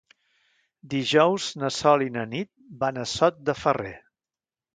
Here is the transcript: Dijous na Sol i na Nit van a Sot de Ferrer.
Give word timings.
Dijous 0.93 1.49
na 1.63 1.69
Sol 1.75 2.05
i 2.07 2.09
na 2.15 2.25
Nit 2.33 2.49
van 2.81 2.99
a 3.03 3.05
Sot 3.13 3.39
de 3.51 3.57
Ferrer. 3.65 3.95